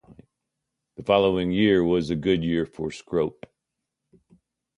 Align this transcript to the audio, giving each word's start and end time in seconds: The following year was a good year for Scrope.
The 0.95 1.03
following 1.03 1.51
year 1.51 1.83
was 1.83 2.09
a 2.09 2.15
good 2.15 2.43
year 2.43 2.65
for 2.65 2.89
Scrope. 2.89 3.45